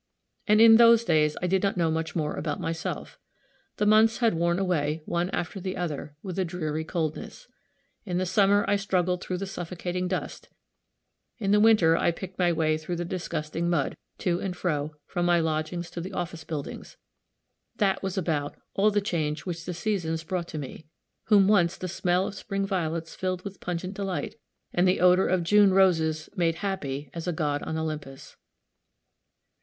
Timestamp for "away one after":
4.57-5.59